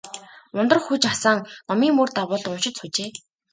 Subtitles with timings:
[0.59, 3.09] Ундрах хүж асаан, номын мөр дагуулан уншиж суужээ.